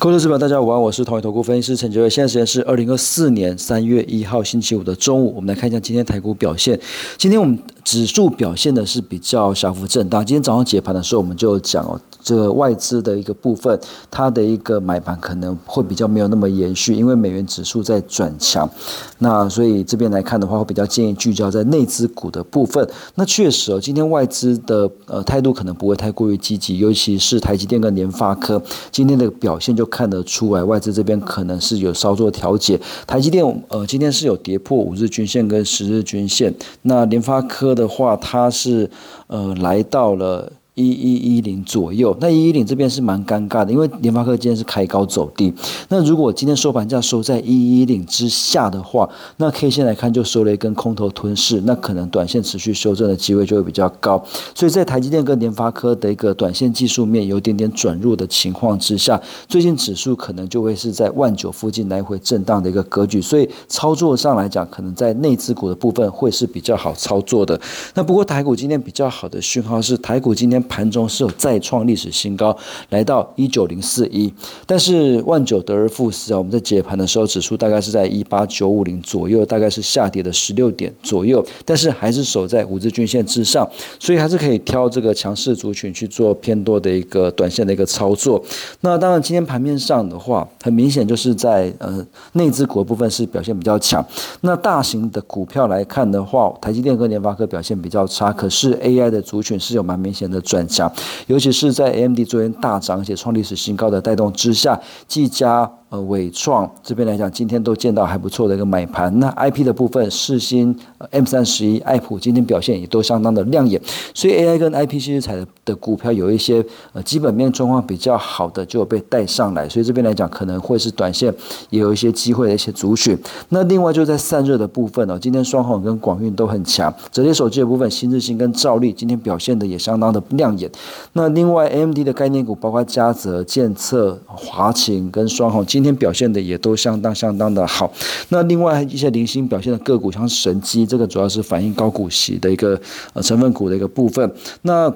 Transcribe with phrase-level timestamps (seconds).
[0.00, 2.08] 各位投资者，大家午安，我是同一投顾分析师陈杰瑞。
[2.08, 6.80] 现在时间是二零二四年三月一号星期五的中午，我们来看一下今天台股表现。
[7.18, 7.58] 今天我们
[7.90, 10.24] 指数表现的是比较小幅震荡。
[10.24, 13.76] 今天早上解盘的时候，我们就讲哦，这个外资的一个部分，
[14.08, 18.70] 它的一个买盘可能会比较没有那么延续，因为美元指数在转强。
[19.18, 22.88] 那所以这边来看的话，我比较建议聚焦在内资股的部分。
[23.16, 28.62] 那确实哦，今天外资的呃态度可能不会太过于积极，尤其是台积电跟联发科
[28.92, 29.84] 今天的表现就。
[29.86, 32.80] 看得出来，外资这边可能是有稍作调节。
[33.08, 36.54] 台积电呃，今天是有跌破五日均线跟十日均线。
[36.82, 38.88] 那联发科的话，他是
[39.28, 40.52] 呃来到了。
[40.74, 45.52] 一一一零左右，那一一零这边是蛮尴尬的，因为联发科今天是开高走低。
[45.88, 54.24] 那如果今天收盘价收在一一零之下的话，那 K 线来看就收了一根空头吞噬，那可能短线持续修正的机会就会比较高。
[54.54, 63.20] 所以在台积电跟联发科的一个短线技术面有点点转弱的情况之下，最近指数可能就会是在万九附近来回震荡的一个格局。
[63.20, 67.60] 所以操作上来讲，可能在内资股的部分会是比较好操作的。
[67.94, 70.59] 那不过台股今天比较好的讯号是，台股今天。
[70.64, 72.56] 盘中是有再创历史新高，
[72.90, 74.32] 来到一九零四一，
[74.66, 76.38] 但是万九得而复失啊！
[76.38, 88.42] 我们在解盘的时候，指数大概是在一八九五零左右，大概是下跌的十六点左右，但是还是守在五日均线之上，所以还是可以挑这个强势族群去做偏多的一个短线的一个操作。
[88.80, 94.04] 那当然，今天盘面上的话，很明显就是在呃内资股部分是表现比较强。
[94.42, 100.66] 那大型的股票来看的话，台积电跟联发科表现比较差，可是 AI 的族群是有蛮明显的转。
[100.68, 100.92] 强，
[101.26, 105.70] 尤其是在 MD 昨天大涨且创历史新高的带动之下，技嘉。
[105.90, 109.18] 呃，伟创这边来讲，今天都见到还不错的一个买盘。
[109.18, 110.74] 那 I P 的部分，世新、
[111.10, 113.82] M 三十一、爱普今天表现也都相当的亮眼。
[114.14, 119.68] 所以 A I 跟 I P 系彩的的股票有一些呃基本面状况比较好的，就有被带上来。
[119.68, 121.34] 所以这边来讲，可能会是短线
[121.70, 123.18] 也有一些机会的一些主选。
[123.48, 126.94] 那另外就在散热的部分哦，今天双红跟广运都很强。
[127.10, 130.70] 折叠手机的部分，新日新跟兆利今天表现的也相当的亮眼。
[131.14, 137.90] 那另外 A M D 的概念股，包括嘉泽、建策、华擎跟双红今今天表现的也都相当相当的好，
[138.28, 142.78] 那另外一些零星表现的个股，像神机，这个主要是反映高股息的一个
[143.14, 144.30] 呃成分股的一个部分，
[144.62, 144.94] 那。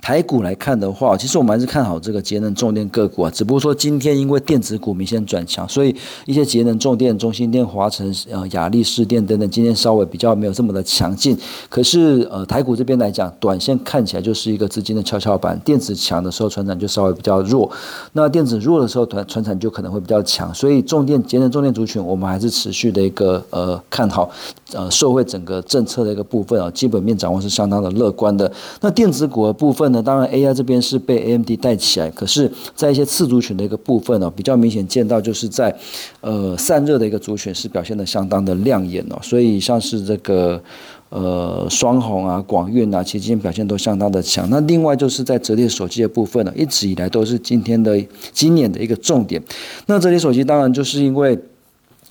[0.00, 3.30] 台股来看的话，其实我们还是看好这个节能重电个股啊。
[3.30, 5.94] 只不过说今天因为电子股明显转强，所以
[6.24, 11.36] 一些节能重电、中心电、华晨、呃雅力士电等等，今天稍微比较没有这么的强劲。
[11.68, 15.58] 可是呃台股这边来讲，短线看起来就是一个资金的跷跷板。
[15.64, 17.68] 电子强的时候，船产就稍微比较弱；
[18.12, 20.54] 那电子弱的时候，团船产就可能会比较强。
[20.54, 24.30] 所以重电节能重电族群，我们还是持续的一个呃看好，
[24.72, 28.50] 呃社会整个政策的一个部分啊，基本面掌握是相当的乐观的。
[28.80, 29.87] 那电子股的部分。
[29.90, 35.74] 那当然，AI 这边是被 AMD 带起来，可是，在一些次族群的一个部分呢，比较明显见到就是在，
[36.20, 39.18] 呃，散热的一个族群是表现的相当的亮眼哦。
[39.22, 40.62] 所以像是这个，
[41.10, 44.48] 呃，双红啊、广运啊，其实今天表现都相当的强。
[44.50, 47.98] 那另外就是在折叠手机的部分呢，一直以来都是今天的
[48.32, 49.42] 今年的一个重点。
[49.86, 51.38] 那折叠手机当然就是因为。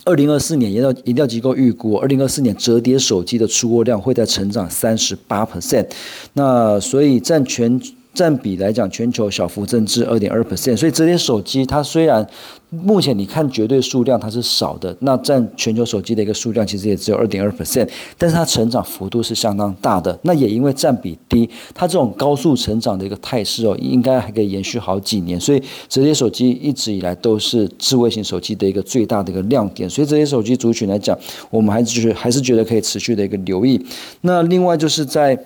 [0.08, 5.86] 二零二四年，研调研调机构预估，二零二四年折叠手机的出货量会在成长三十八 percent，
[6.32, 7.78] 那所以占全。
[8.18, 12.28] 占比来讲，全球小幅增至二点二 percent，所以折叠手机它虽然
[12.72, 20.18] 目前你看绝对数量它是少的，那占全球手机的一个数量其实也只有二点二 percent，但是它成长幅度是相当大的。
[20.24, 25.40] 那也因为占比低，它这种高速成长的一个态势哦，应该还可以延续好几年。
[25.40, 29.88] 所以折叠手机一直以来都是智慧型手机的一个最大的一个亮点。
[29.88, 31.16] 所以折叠手机族群来讲，
[31.52, 33.80] 我们还是觉得还是觉得可以持续的一个留意。
[34.22, 35.38] 那另外就是在。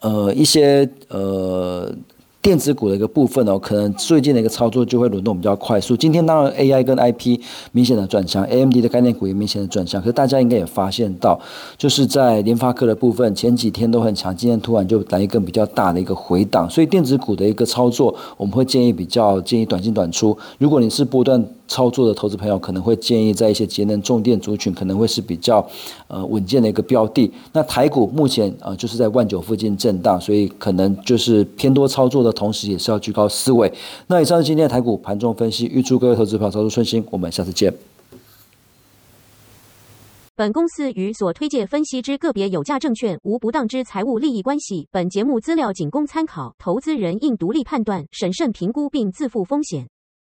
[0.00, 1.92] 呃，一些呃
[2.42, 5.94] 电子股的一个部分哦，可能最近的一个操作就会轮动比较快速。
[5.94, 7.38] 今天当然 AI 跟 IP
[7.72, 10.00] 明显的转强，AMD 的概念股也明显的转强。
[10.00, 11.38] 可是大家应该也发现到，
[11.76, 16.68] 就是在联发科的部分，前几天都很强，今天突然就来一个比较大的一个回档。
[16.70, 20.34] 所以电子股的一个操作，我们会建议比较建议短进短出。
[20.56, 21.44] 如果你是波段。
[21.70, 25.64] 操作的投资朋友可能会建议在一些节能重电族群可能会是比较
[26.08, 27.32] 呃稳健的一个标的。
[27.52, 33.72] 那台股目前呃就是在万九附近震荡，所以可能就是偏多操作的同时，也是要居高思维。
[34.08, 37.02] 那以上是今天的台股盘中分析，预祝各位投资朋友操作顺心。
[37.10, 37.72] 我们下次见。
[40.34, 44.88] 本公司与所推介分析之个别有价证券无不当之财务利益关系。
[44.90, 49.86] 本节目资料仅供参考，投资人应独立判断、审慎评估并自负风险。